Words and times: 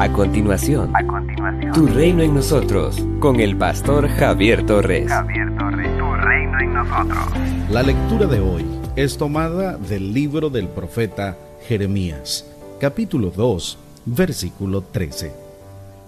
A 0.00 0.12
continuación, 0.12 0.90
a 0.96 1.06
continuación, 1.06 1.72
Tu 1.72 1.86
reino 1.86 2.22
en 2.24 2.34
nosotros, 2.34 3.00
con 3.20 3.38
el 3.38 3.56
pastor 3.56 4.08
Javier 4.08 4.66
Torres. 4.66 5.08
Javier 5.08 5.56
Torres, 5.56 5.88
Tu 5.96 6.12
reino 6.14 6.60
en 6.60 6.74
nosotros. 6.74 7.24
La 7.70 7.84
lectura 7.84 8.26
de 8.26 8.40
hoy 8.40 8.64
es 8.96 9.16
tomada 9.16 9.76
del 9.76 10.12
libro 10.12 10.50
del 10.50 10.66
profeta 10.66 11.38
Jeremías, 11.68 12.44
capítulo 12.80 13.30
2, 13.30 13.78
versículo 14.06 14.82
13. 14.82 15.32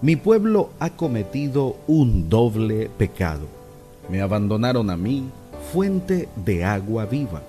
Mi 0.03 0.17
pueblo 0.17 0.71
ha 0.81 0.91
cometido 0.91 1.77
un 1.87 2.29
doble 2.29 2.91
pecado. 2.99 3.47
Me 4.11 4.21
abandonaron 4.21 4.91
a 4.91 4.97
mí, 4.97 5.29
fuente 5.73 6.29
de 6.45 6.65
agua 6.65 7.07
viva, 7.07 7.43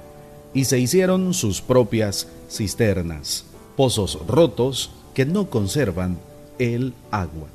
y 0.53 0.65
se 0.65 0.77
hicieron 0.77 1.33
sus 1.33 1.61
propias 1.61 2.27
cisternas, 2.47 3.43
pozos 3.75 4.19
rotos 4.27 4.91
que 5.17 5.25
no 5.25 5.49
conservan 5.49 6.19
el 6.59 6.93
agua. 7.09 7.47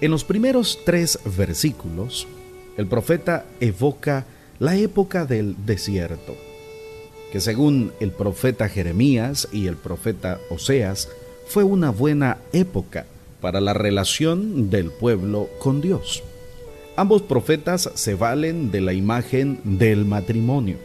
En 0.00 0.10
los 0.10 0.24
primeros 0.24 0.78
tres 0.86 1.18
versículos, 1.36 2.26
el 2.78 2.86
profeta 2.86 3.44
evoca 3.60 4.24
la 4.58 4.76
época 4.76 5.26
del 5.26 5.56
desierto, 5.66 6.34
que 7.32 7.40
según 7.42 7.92
el 8.00 8.12
profeta 8.12 8.66
Jeremías 8.66 9.46
y 9.52 9.66
el 9.66 9.76
profeta 9.76 10.40
Oseas, 10.48 11.10
fue 11.48 11.64
una 11.64 11.90
buena 11.90 12.38
época 12.54 13.04
para 13.42 13.60
la 13.60 13.74
relación 13.74 14.70
del 14.70 14.90
pueblo 14.90 15.50
con 15.58 15.82
Dios. 15.82 16.22
Ambos 16.96 17.20
profetas 17.20 17.90
se 17.92 18.14
valen 18.14 18.70
de 18.70 18.80
la 18.80 18.94
imagen 18.94 19.60
del 19.64 20.06
matrimonio 20.06 20.78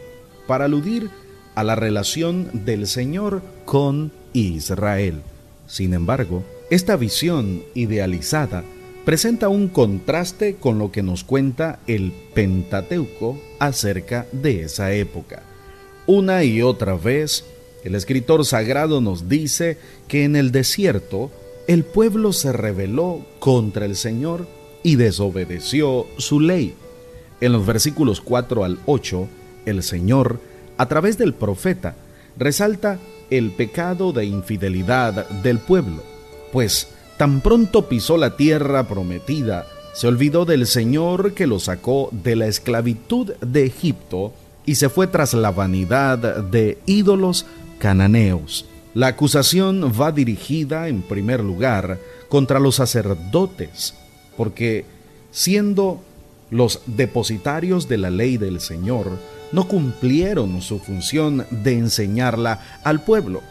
para 0.46 0.66
aludir 0.66 1.10
a 1.56 1.64
la 1.64 1.76
relación 1.76 2.66
del 2.66 2.86
Señor 2.86 3.42
con 3.64 4.12
Israel. 4.34 5.22
Sin 5.68 5.94
embargo, 5.94 6.44
esta 6.70 6.96
visión 6.96 7.64
idealizada 7.74 8.64
presenta 9.06 9.50
un 9.50 9.68
contraste 9.68 10.56
con 10.56 10.80
lo 10.80 10.92
que 10.92 11.04
nos 11.04 11.24
cuenta 11.24 11.80
el 11.86 12.12
Pentateuco 12.34 13.40
acerca 13.60 14.26
de 14.32 14.64
esa 14.64 14.94
época. 14.94 15.44
Una 16.08 16.44
y 16.44 16.62
otra 16.62 16.96
vez, 16.96 17.46
el 17.84 17.94
escritor 17.94 18.46
sagrado 18.46 19.02
nos 19.02 19.30
dice 19.30 19.78
que 20.08 20.24
en 20.24 20.36
el 20.36 20.52
desierto 20.52 21.32
el 21.68 21.84
pueblo 21.84 22.34
se 22.34 22.52
rebeló 22.52 23.26
contra 23.40 23.86
el 23.86 23.96
Señor 23.96 24.48
y 24.84 24.96
desobedeció 24.96 26.08
su 26.18 26.40
ley. 26.40 26.76
En 27.42 27.52
los 27.52 27.66
versículos 27.66 28.22
4 28.22 28.64
al 28.64 28.80
8, 28.86 29.28
el 29.66 29.84
Señor, 29.84 30.40
a 30.78 30.88
través 30.88 31.18
del 31.18 31.34
profeta, 31.34 31.96
resalta 32.38 33.00
el 33.30 33.52
pecado 33.52 34.12
de 34.14 34.26
infidelidad 34.26 35.28
del 35.30 35.60
pueblo 35.60 36.16
pues 36.56 36.88
tan 37.18 37.42
pronto 37.42 37.90
pisó 37.90 38.16
la 38.16 38.38
tierra 38.38 38.88
prometida, 38.88 39.68
se 39.94 40.08
olvidó 40.08 40.46
del 40.46 40.68
Señor 40.68 41.34
que 41.34 41.48
lo 41.48 41.60
sacó 41.60 42.08
de 42.14 42.38
la 42.38 42.48
esclavitud 42.48 43.34
de 43.42 43.66
Egipto 43.66 44.32
y 44.66 44.76
se 44.76 44.88
fue 44.88 45.08
tras 45.08 45.34
la 45.34 45.52
vanidad 45.52 46.18
de 46.18 46.78
ídolos 46.86 47.46
cananeos. 47.78 48.68
La 48.94 49.08
acusación 49.08 49.92
va 50.00 50.14
dirigida 50.14 50.88
en 50.88 51.02
primer 51.02 51.44
lugar 51.44 52.00
contra 52.30 52.62
los 52.62 52.76
sacerdotes, 52.76 53.94
porque 54.38 54.86
siendo 55.32 56.02
los 56.56 56.82
depositarios 56.86 57.90
de 57.90 57.98
la 57.98 58.10
ley 58.10 58.38
del 58.38 58.62
Señor, 58.62 59.12
no 59.52 59.68
cumplieron 59.68 60.62
su 60.62 60.80
función 60.80 61.46
de 61.52 61.74
enseñarla 61.74 62.80
al 62.84 63.04
pueblo. 63.04 63.42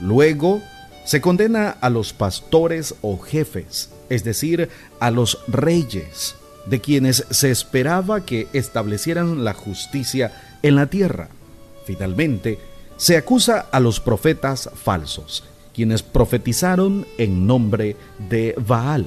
Luego 0.00 0.62
se 1.04 1.20
condena 1.20 1.76
a 1.80 1.90
los 1.90 2.12
pastores 2.12 2.94
o 3.02 3.18
jefes, 3.18 3.90
es 4.08 4.24
decir, 4.24 4.70
a 4.98 5.10
los 5.10 5.38
reyes, 5.46 6.36
de 6.66 6.80
quienes 6.80 7.26
se 7.30 7.50
esperaba 7.50 8.24
que 8.24 8.48
establecieran 8.54 9.44
la 9.44 9.52
justicia 9.52 10.32
en 10.62 10.76
la 10.76 10.86
tierra. 10.86 11.28
Finalmente, 11.84 12.58
se 12.96 13.18
acusa 13.18 13.66
a 13.70 13.80
los 13.80 14.00
profetas 14.00 14.70
falsos, 14.74 15.44
quienes 15.74 16.02
profetizaron 16.02 17.06
en 17.18 17.46
nombre 17.46 17.96
de 18.30 18.54
Baal. 18.66 19.06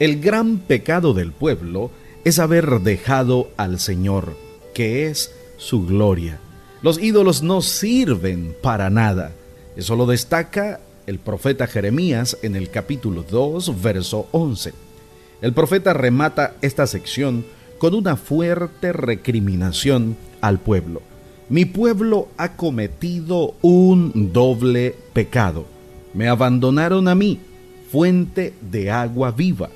El 0.00 0.20
gran 0.20 0.58
pecado 0.58 1.14
del 1.14 1.30
pueblo 1.30 1.92
es 2.24 2.38
haber 2.38 2.80
dejado 2.80 3.50
al 3.56 3.78
Señor, 3.78 4.36
que 4.74 5.06
es 5.08 5.32
su 5.56 5.86
gloria. 5.86 6.38
Los 6.82 6.98
ídolos 7.00 7.42
no 7.42 7.62
sirven 7.62 8.54
para 8.62 8.90
nada 8.90 9.32
eso 9.76 9.96
lo 9.96 10.06
destaca 10.06 10.80
el 11.06 11.18
profeta 11.18 11.66
Jeremías 11.66 12.38
en 12.42 12.54
el 12.54 12.70
capítulo 12.70 13.24
2, 13.28 13.82
verso 13.82 14.28
11. 14.30 14.72
El 15.42 15.52
profeta 15.52 15.92
remata 15.92 16.54
esta 16.62 16.86
sección 16.86 17.44
con 17.78 17.94
una 17.94 18.16
fuerte 18.16 18.92
recriminación 18.92 20.16
al 20.40 20.60
pueblo. 20.60 21.02
Mi 21.48 21.64
pueblo 21.64 22.28
ha 22.36 22.56
cometido 22.56 23.54
un 23.62 24.32
doble 24.32 24.94
pecado. 25.12 25.66
Me 26.14 26.28
abandonaron 26.28 27.08
a 27.08 27.16
mí, 27.16 27.40
fuente 27.90 28.54
de 28.70 28.92
agua 28.92 29.32
viva, 29.32 29.70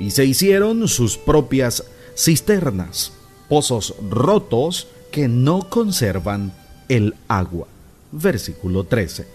y 0.00 0.10
se 0.10 0.24
hicieron 0.24 0.88
sus 0.88 1.18
propias 1.18 1.84
cisternas, 2.16 3.12
pozos 3.48 3.94
rotos 4.08 4.88
que 5.12 5.28
no 5.28 5.68
conservan 5.68 6.52
el 6.88 7.14
agua. 7.28 7.68
Versículo 8.10 8.84
13. 8.84 9.26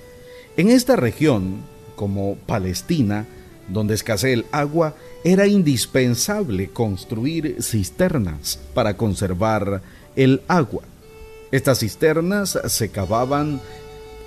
En 0.58 0.70
esta 0.70 0.96
región, 0.96 1.59
como 1.96 2.36
Palestina, 2.48 3.28
donde 3.70 3.94
escasea 3.94 4.31
el 4.31 4.46
agua, 4.52 4.96
era 5.24 5.48
indispensable 5.48 6.70
construir 6.70 7.62
cisternas 7.62 8.59
para 8.74 8.98
conservar 8.98 9.81
el 10.16 10.42
agua. 10.48 10.84
Estas 11.52 11.80
cisternas 11.80 12.59
se 12.68 12.90
cavaban 12.90 13.62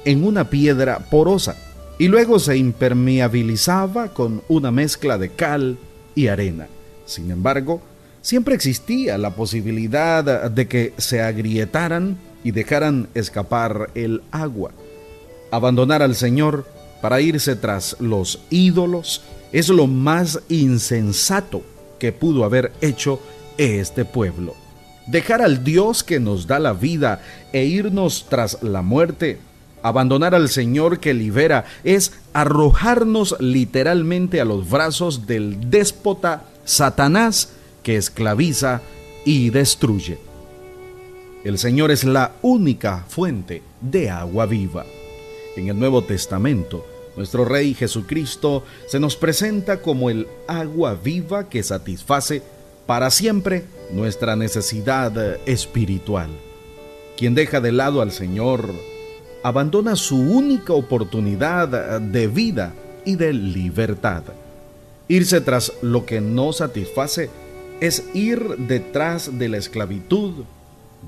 en 0.04 0.24
una 0.24 0.50
piedra 0.50 1.00
porosa 1.10 1.56
y 1.98 2.06
luego 2.06 2.38
se 2.38 2.56
impermeabilizaba 2.56 4.14
con 4.14 4.42
una 4.48 4.70
mezcla 4.70 5.18
de 5.18 5.30
cal 5.30 5.78
y 6.18 6.26
arena. 6.26 6.66
Sin 7.06 7.30
embargo, 7.30 7.80
siempre 8.22 8.56
existía 8.56 9.16
la 9.18 9.36
posibilidad 9.36 10.50
de 10.50 10.66
que 10.66 10.92
se 10.98 11.22
agrietaran 11.22 12.18
y 12.42 12.50
dejaran 12.50 13.08
escapar 13.14 13.90
el 13.94 14.22
agua. 14.32 14.72
Abandonar 15.52 16.02
al 16.02 16.16
Señor 16.16 16.66
para 17.00 17.20
irse 17.20 17.54
tras 17.54 17.96
los 18.00 18.40
ídolos 18.50 19.22
es 19.52 19.68
lo 19.68 19.86
más 19.86 20.40
insensato 20.48 21.62
que 22.00 22.10
pudo 22.10 22.44
haber 22.44 22.72
hecho 22.80 23.20
este 23.56 24.04
pueblo. 24.04 24.56
Dejar 25.06 25.40
al 25.40 25.62
Dios 25.62 26.02
que 26.02 26.18
nos 26.18 26.48
da 26.48 26.58
la 26.58 26.72
vida 26.72 27.22
e 27.52 27.64
irnos 27.64 28.26
tras 28.28 28.60
la 28.64 28.82
muerte, 28.82 29.38
abandonar 29.82 30.34
al 30.34 30.48
Señor 30.48 31.00
que 31.00 31.14
libera, 31.14 31.64
es 31.84 32.12
arrojarnos 32.32 33.36
literalmente 33.40 34.40
a 34.40 34.44
los 34.44 34.68
brazos 34.68 35.26
del 35.26 35.70
déspota 35.70 36.44
Satanás 36.64 37.50
que 37.82 37.96
esclaviza 37.96 38.82
y 39.24 39.50
destruye. 39.50 40.18
El 41.44 41.58
Señor 41.58 41.90
es 41.90 42.04
la 42.04 42.32
única 42.42 43.04
fuente 43.08 43.62
de 43.80 44.10
agua 44.10 44.46
viva. 44.46 44.84
En 45.56 45.68
el 45.68 45.78
Nuevo 45.78 46.02
Testamento, 46.02 46.84
nuestro 47.16 47.44
Rey 47.44 47.74
Jesucristo 47.74 48.64
se 48.86 49.00
nos 49.00 49.16
presenta 49.16 49.80
como 49.82 50.10
el 50.10 50.28
agua 50.46 50.94
viva 50.94 51.48
que 51.48 51.62
satisface 51.62 52.42
para 52.86 53.10
siempre 53.10 53.64
nuestra 53.92 54.36
necesidad 54.36 55.38
espiritual. 55.46 56.30
Quien 57.16 57.34
deja 57.34 57.60
de 57.60 57.72
lado 57.72 58.02
al 58.02 58.12
Señor 58.12 58.72
abandona 59.42 59.96
su 59.96 60.16
única 60.16 60.72
oportunidad 60.72 62.00
de 62.00 62.26
vida 62.26 62.72
y 63.04 63.16
de 63.16 63.32
libertad. 63.32 64.22
Irse 65.08 65.40
tras 65.40 65.72
lo 65.80 66.04
que 66.04 66.20
no 66.20 66.52
satisface 66.52 67.30
es 67.80 68.04
ir 68.14 68.56
detrás 68.58 69.38
de 69.38 69.48
la 69.48 69.56
esclavitud, 69.56 70.44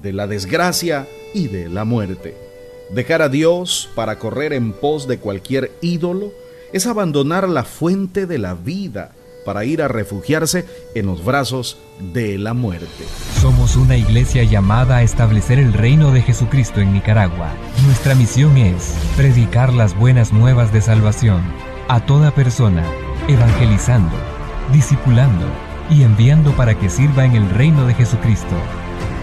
de 0.02 0.12
la 0.12 0.26
desgracia 0.26 1.06
y 1.34 1.49
de 1.49 1.69
la 1.69 1.84
muerte. 1.84 2.37
Dejar 2.90 3.22
a 3.22 3.28
Dios 3.28 3.88
para 3.94 4.19
correr 4.19 4.52
en 4.52 4.72
pos 4.72 5.06
de 5.06 5.19
cualquier 5.19 5.70
ídolo 5.81 6.32
es 6.72 6.87
abandonar 6.87 7.49
la 7.49 7.64
fuente 7.64 8.26
de 8.26 8.38
la 8.38 8.54
vida 8.54 9.12
para 9.44 9.64
ir 9.64 9.82
a 9.82 9.88
refugiarse 9.88 10.64
en 10.94 11.06
los 11.06 11.25
brazos 11.25 11.78
de 12.12 12.38
la 12.38 12.54
muerte. 12.54 13.04
Somos 13.40 13.76
una 13.76 13.96
iglesia 13.96 14.44
llamada 14.44 14.99
a 14.99 15.02
establecer 15.02 15.58
el 15.58 15.72
reino 15.72 16.12
de 16.12 16.22
Jesucristo 16.22 16.81
en 16.81 16.93
Nicaragua. 16.93 17.52
Nuestra 17.86 18.14
misión 18.14 18.58
es 18.58 18.94
predicar 19.16 19.72
las 19.72 19.96
buenas 19.96 20.34
nuevas 20.34 20.70
de 20.70 20.82
salvación 20.82 21.40
a 21.88 22.04
toda 22.04 22.30
persona, 22.30 22.84
evangelizando, 23.26 24.14
discipulando 24.70 25.46
y 25.88 26.02
enviando 26.02 26.52
para 26.52 26.78
que 26.78 26.90
sirva 26.90 27.24
en 27.24 27.36
el 27.36 27.48
reino 27.48 27.86
de 27.86 27.94
Jesucristo. 27.94 28.54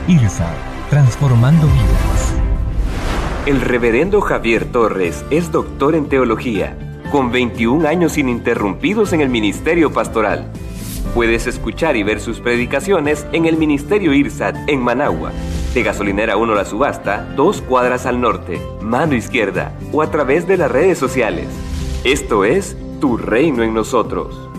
IRSA, 0.07 0.51
transformando 0.89 1.67
vidas. 1.67 2.33
El 3.45 3.61
reverendo 3.61 4.21
Javier 4.21 4.65
Torres 4.65 5.23
es 5.29 5.51
doctor 5.51 5.93
en 5.93 6.09
teología 6.09 6.75
con 7.11 7.31
21 7.31 7.87
años 7.87 8.17
ininterrumpidos 8.17 9.13
en 9.13 9.21
el 9.21 9.29
ministerio 9.29 9.93
pastoral. 9.93 10.51
Puedes 11.13 11.45
escuchar 11.45 11.95
y 11.95 12.01
ver 12.01 12.19
sus 12.19 12.39
predicaciones 12.39 13.27
en 13.33 13.45
el 13.45 13.55
Ministerio 13.55 14.13
IRSAT 14.13 14.55
en 14.67 14.81
Managua, 14.81 15.31
de 15.77 15.83
Gasolinera 15.83 16.37
1 16.37 16.55
La 16.55 16.65
Subasta, 16.65 17.31
dos 17.35 17.61
cuadras 17.61 18.07
al 18.07 18.19
norte, 18.19 18.59
mano 18.81 19.13
izquierda, 19.13 19.77
o 19.91 20.01
a 20.01 20.09
través 20.09 20.47
de 20.47 20.57
las 20.57 20.71
redes 20.71 20.97
sociales. 20.97 21.45
Esto 22.03 22.45
es 22.45 22.75
Tu 22.99 23.15
Reino 23.15 23.61
en 23.61 23.75
Nosotros. 23.75 24.49